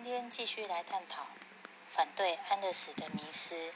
[0.00, 1.26] 今天继续来探讨
[1.90, 3.72] 反对安乐死的迷思。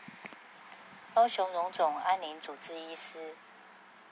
[1.13, 3.35] 高雄荣总安宁主治医师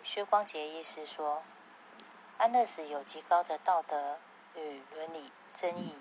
[0.02, 1.40] 薛光杰医师说，
[2.36, 4.18] 安乐死有极高的道德
[4.56, 5.94] 与伦理争议，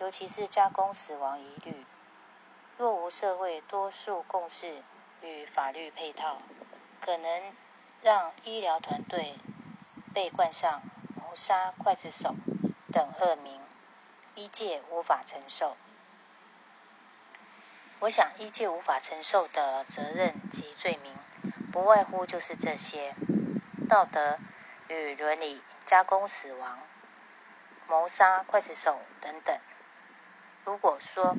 [0.00, 1.86] 尤其是加工死亡疑虑。
[2.76, 4.82] 若无社会多数共识
[5.22, 6.36] 与法律配套，
[7.00, 7.54] 可能
[8.02, 9.36] 让医疗团队
[10.12, 10.82] 被冠上
[11.16, 12.34] 谋杀、刽子手
[12.92, 13.58] 等恶名。
[14.34, 15.76] 一界无法承受，
[18.00, 21.14] 我想一界无法承受的责任及罪名，
[21.70, 23.14] 不外乎就是这些：
[23.86, 24.38] 道德
[24.88, 26.78] 与伦理、加工死亡、
[27.86, 29.58] 谋杀、刽子手等等。
[30.64, 31.36] 如果说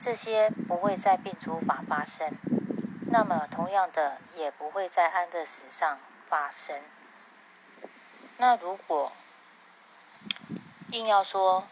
[0.00, 2.32] 这些不会在病除法发生，
[3.08, 6.82] 那么同样的也不会在安乐死上发生。
[8.36, 9.12] 那如果
[10.90, 11.68] 硬要说，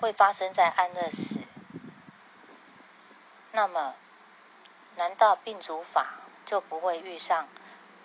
[0.00, 1.40] 会发生在安乐死，
[3.50, 3.96] 那么
[4.96, 6.14] 难道病主法
[6.46, 7.48] 就不会遇上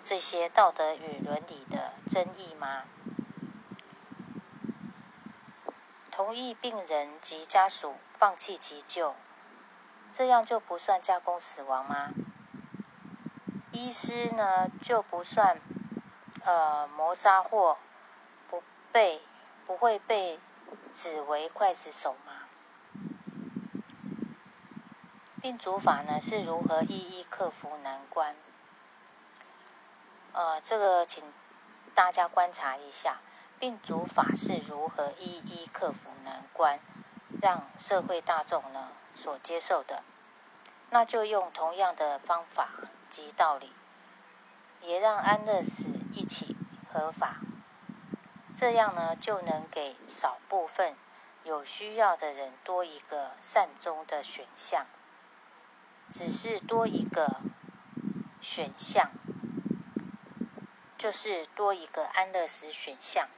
[0.02, 2.84] 这些道德与伦理的争议吗？
[6.10, 9.14] 同意病人及家属放弃急救，
[10.12, 12.14] 这样就不算加工死亡吗？
[13.70, 15.60] 医师呢就不算
[16.44, 17.78] 呃谋杀或
[18.48, 19.22] 不被
[19.64, 20.40] 不会被？
[20.94, 22.46] 只为刽子手吗？
[25.40, 28.36] 病主法呢是如何一一克服难关？
[30.32, 31.22] 呃，这个请
[31.94, 33.18] 大家观察一下，
[33.58, 36.78] 病主法是如何一一克服难关，
[37.40, 40.04] 让社会大众呢所接受的？
[40.90, 42.68] 那就用同样的方法
[43.10, 43.72] 及道理，
[44.80, 46.56] 也让安乐死一起
[46.88, 47.40] 合法。
[48.56, 50.96] 这样呢，就能给少部分
[51.42, 54.86] 有需要的人多一个善终的选项。
[56.10, 57.42] 只是多一个
[58.40, 59.10] 选项，
[60.96, 63.28] 就是多一个安乐死选项，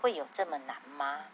[0.00, 1.24] 会有这么难吗？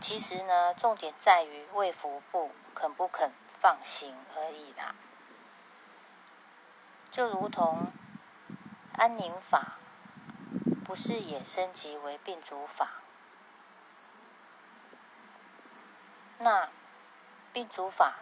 [0.00, 4.94] 其实呢，重点在于卫福部肯不肯放行而已啦。
[7.10, 7.92] 就如同
[8.92, 9.78] 安宁法，
[10.84, 12.88] 不是也升级为病主法？
[16.38, 16.70] 那
[17.52, 18.14] 病主法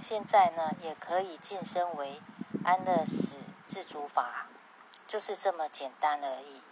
[0.00, 2.22] 现在呢，也可以晋升为
[2.62, 3.34] 安乐死
[3.66, 4.46] 自主法，
[5.08, 6.62] 就是这么简单而已，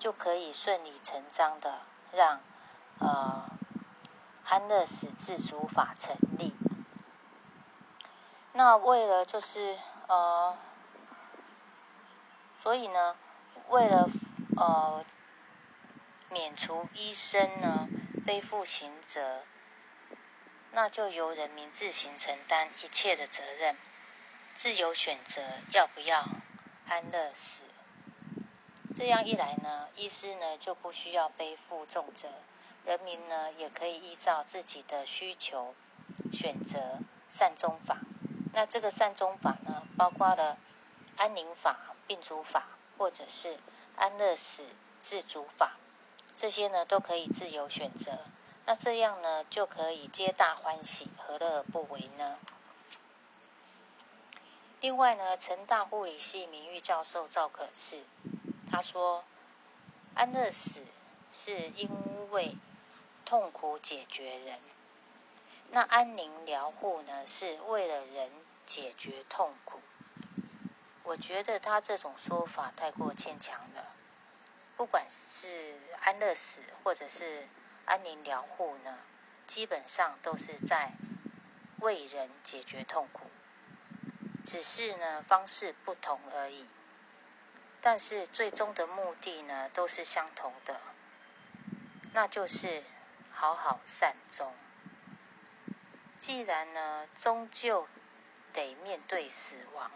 [0.00, 1.78] 就可以顺理成章的
[2.10, 2.40] 让
[2.98, 3.48] 呃
[4.48, 6.56] 安乐死自主法成立。
[8.52, 9.78] 那为了就是
[10.08, 10.58] 呃。
[12.60, 13.16] 所以呢，
[13.68, 14.08] 为了
[14.56, 15.04] 呃
[16.30, 17.88] 免除医生呢
[18.26, 19.42] 背负刑责，
[20.72, 23.76] 那就由人民自行承担一切的责任，
[24.54, 25.40] 自由选择
[25.72, 26.28] 要不要
[26.88, 27.64] 安乐死。
[28.94, 32.28] 这样一来呢，医师呢就不需要背负重责，
[32.84, 35.74] 人民呢也可以依照自己的需求
[36.32, 36.98] 选择
[37.28, 37.98] 善终法。
[38.52, 40.58] 那这个善终法呢，包括了
[41.16, 41.87] 安宁法。
[42.08, 43.58] 病主法或者是
[43.94, 44.64] 安乐死
[45.00, 45.76] 自主法，
[46.36, 48.18] 这些呢都可以自由选择。
[48.66, 52.38] 那这样呢就可以皆大欢喜，何乐而不为呢？
[54.80, 58.04] 另外呢，成大护理系名誉教授赵可士
[58.70, 59.24] 他说，
[60.14, 60.84] 安乐死
[61.32, 61.90] 是因
[62.30, 62.56] 为
[63.24, 64.60] 痛苦解决人，
[65.70, 68.30] 那安宁疗护呢是为了人
[68.66, 69.80] 解决痛苦。
[71.08, 73.94] 我觉得他这种说法太过牵强了。
[74.76, 77.48] 不管是安乐死或者是
[77.86, 78.98] 安宁疗护呢，
[79.46, 80.92] 基本上都是在
[81.78, 83.30] 为人解决痛苦，
[84.44, 86.68] 只是呢方式不同而已。
[87.80, 90.78] 但是最终的目的呢都是相同的，
[92.12, 92.84] 那就是
[93.32, 94.52] 好好善终。
[96.20, 97.88] 既然呢终究
[98.52, 99.90] 得面对死亡。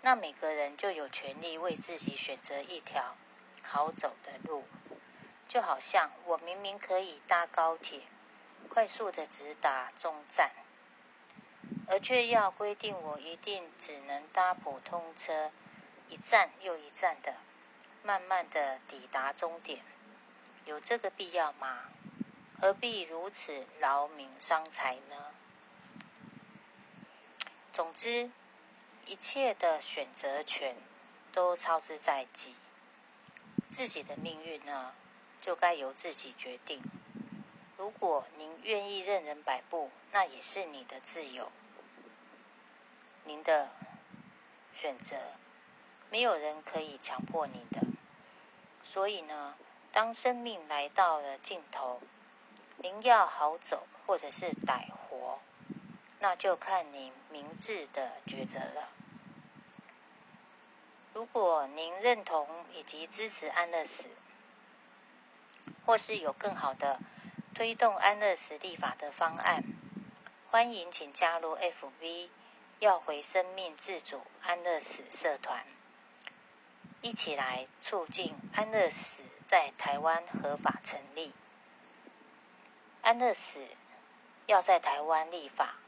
[0.00, 3.16] 那每个人就有权利为自己选择一条
[3.62, 4.64] 好走的路，
[5.48, 8.02] 就好像我明明可以搭高铁，
[8.70, 10.52] 快速的直达终站，
[11.88, 15.50] 而却要规定我一定只能搭普通车，
[16.08, 17.34] 一站又一站的，
[18.02, 19.84] 慢慢的抵达终点，
[20.64, 21.84] 有这个必要吗？
[22.60, 25.34] 何必如此劳民伤财呢？
[27.72, 28.30] 总之。
[29.08, 30.76] 一切的选择权
[31.32, 32.56] 都操之在己，
[33.70, 34.94] 自己的命运呢，
[35.40, 36.82] 就该由自己决定。
[37.78, 41.50] 如果您愿意任人摆布，那也是你的自由，
[43.24, 43.70] 您的
[44.74, 45.16] 选择，
[46.10, 47.80] 没有人可以强迫你的。
[48.84, 49.56] 所以呢，
[49.90, 52.02] 当生命来到了尽头，
[52.76, 55.40] 您要好走，或者是歹活，
[56.18, 58.90] 那就看您明智的抉择了。
[61.18, 64.06] 如果您认同以及支持安乐死，
[65.84, 67.00] 或是有更好的。
[67.56, 69.64] 推动安乐死立法的方案，
[70.48, 72.28] 欢迎请加入 FV
[72.78, 75.66] 要回生命自主安乐死社团，
[77.02, 81.34] 一起来促进安乐死在台湾合法成立。
[83.02, 83.66] 安乐死
[84.46, 85.80] 要在台湾立法，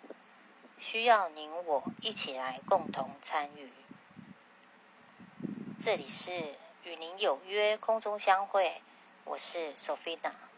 [0.80, 3.72] 需要您我一起来共同参与。
[5.82, 6.30] 这里是
[6.84, 8.82] 与您有约空中相会，
[9.24, 10.49] 我是 Sophia。